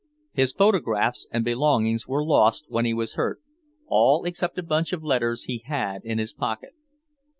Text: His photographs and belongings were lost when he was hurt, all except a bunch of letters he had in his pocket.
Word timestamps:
His 0.33 0.51
photographs 0.51 1.27
and 1.29 1.45
belongings 1.45 2.07
were 2.07 2.25
lost 2.25 2.65
when 2.67 2.85
he 2.85 2.93
was 2.95 3.13
hurt, 3.13 3.39
all 3.85 4.25
except 4.25 4.57
a 4.57 4.63
bunch 4.63 4.93
of 4.93 5.03
letters 5.03 5.43
he 5.43 5.61
had 5.67 6.01
in 6.03 6.17
his 6.17 6.33
pocket. 6.33 6.73